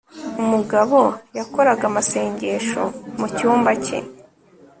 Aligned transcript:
umugabo 0.41 0.99
yakoraga 1.37 1.83
amasengesho 1.91 2.81
mucyumba 3.19 3.71
cye 3.85 3.99